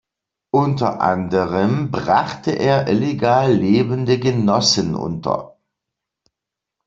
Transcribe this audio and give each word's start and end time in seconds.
Unter 0.55 0.99
anderem 0.99 1.91
brachte 1.91 2.49
er 2.53 2.87
illegal 2.87 3.53
lebende 3.53 4.17
Genossen 4.17 4.95
unter. 4.95 5.59